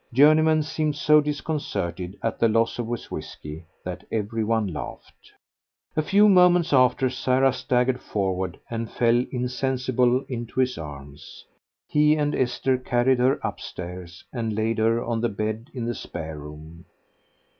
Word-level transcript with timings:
Journeyman 0.11 0.63
seemed 0.63 0.95
so 0.95 1.21
disconcerted 1.21 2.17
at 2.23 2.39
the 2.39 2.47
loss 2.47 2.79
of 2.79 2.89
his 2.89 3.11
whisky 3.11 3.65
that 3.85 4.03
every 4.11 4.43
one 4.43 4.65
laughed. 4.65 5.31
A 5.95 6.01
few 6.01 6.27
moments 6.27 6.73
after 6.73 7.07
Sarah 7.07 7.53
staggered 7.53 8.01
forward 8.01 8.59
and 8.67 8.89
fell 8.89 9.23
insensible 9.31 10.23
into 10.27 10.59
his 10.59 10.75
arms. 10.75 11.45
He 11.87 12.15
and 12.15 12.33
Esther 12.33 12.79
carried 12.79 13.19
her 13.19 13.39
upstairs 13.43 14.23
and 14.33 14.55
laid 14.55 14.79
her 14.79 15.03
on 15.05 15.21
the 15.21 15.29
bed 15.29 15.69
in 15.71 15.85
the 15.85 15.93
spare 15.93 16.39
room. 16.39 16.85